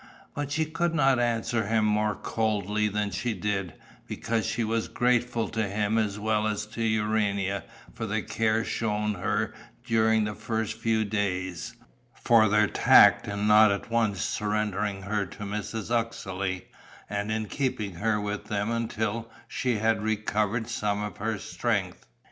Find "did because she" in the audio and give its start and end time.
3.35-4.63